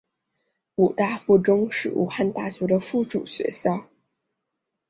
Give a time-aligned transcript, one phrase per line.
[0.77, 3.87] 武大附中是武汉大学的附属学校。